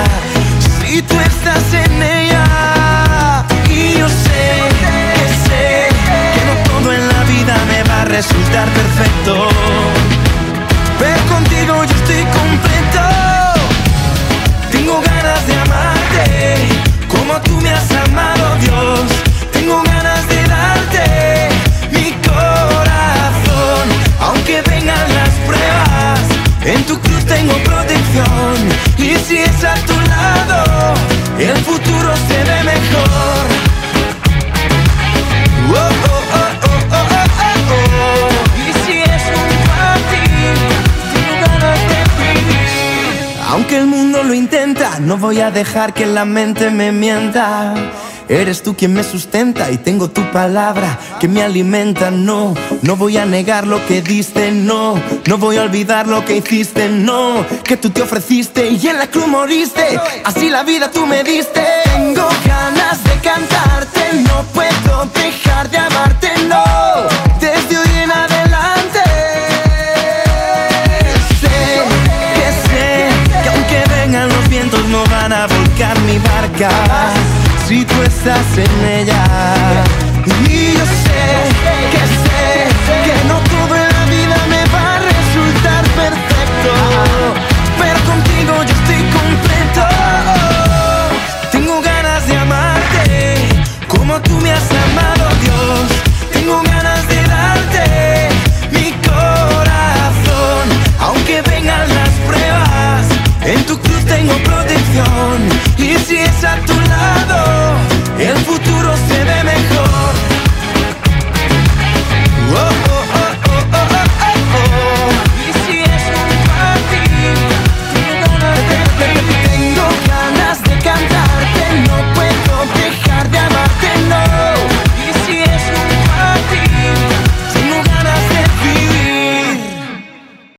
Si 0.80 1.02
tú 1.02 1.14
estás 1.20 1.74
en 1.74 2.02
ella. 2.02 3.44
Y 3.68 3.98
yo 3.98 4.08
sé 4.08 4.73
resultar 8.16 8.68
perfecto. 8.68 9.48
Pero 11.00 11.20
contigo 11.34 11.84
yo 11.84 11.94
estoy 11.96 12.24
completo. 12.40 13.02
Tengo 14.70 15.00
ganas 15.00 15.46
de 15.48 15.54
amarte 15.54 16.93
voy 45.24 45.40
a 45.40 45.50
dejar 45.50 45.94
que 45.94 46.04
la 46.04 46.26
mente 46.26 46.68
me 46.68 46.92
mienta. 46.92 47.72
Eres 48.28 48.62
tú 48.62 48.76
quien 48.76 48.92
me 48.92 49.02
sustenta 49.02 49.70
y 49.70 49.78
tengo 49.78 50.10
tu 50.10 50.20
palabra 50.32 50.98
que 51.18 51.28
me 51.28 51.42
alimenta. 51.42 52.10
No, 52.10 52.52
no 52.82 52.96
voy 52.96 53.16
a 53.16 53.24
negar 53.24 53.66
lo 53.66 53.84
que 53.86 54.02
diste, 54.02 54.50
no, 54.50 55.00
no 55.26 55.38
voy 55.38 55.56
a 55.56 55.62
olvidar 55.62 56.06
lo 56.08 56.26
que 56.26 56.36
hiciste, 56.36 56.90
no, 56.90 57.46
que 57.64 57.78
tú 57.78 57.88
te 57.88 58.02
ofreciste 58.02 58.68
y 58.68 58.86
en 58.86 58.98
la 58.98 59.06
cruz 59.06 59.26
moriste. 59.26 59.98
Así 60.24 60.50
la 60.50 60.62
vida 60.62 60.90
tú 60.90 61.06
me 61.06 61.24
diste. 61.24 61.62
Tengo 61.84 62.28
ganas 62.44 63.02
de 63.02 63.14
cantarte, 63.20 64.00
no 64.28 64.42
puedo 64.52 65.08
dejar 65.14 65.70
de 65.70 65.78
amarte, 65.78 66.28
no, 66.48 66.64
si 77.66 77.84
tú 77.84 78.02
estás 78.02 78.58
en 78.58 79.00
ella. 79.00 80.03